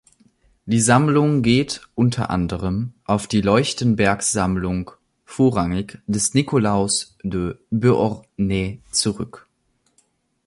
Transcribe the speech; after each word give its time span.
Die 0.65 0.81
Sammlung 0.81 1.43
geht 1.43 1.81
unter 1.93 2.31
anderem 2.31 2.93
auf 3.05 3.27
die 3.27 3.41
Leuchtenberg-Sammlung, 3.41 4.89
vorrangig 5.25 5.99
des 6.07 6.33
Nikolaus 6.33 7.19
de 7.21 7.55
Beauharnais, 7.69 8.79
zurück. 8.89 9.45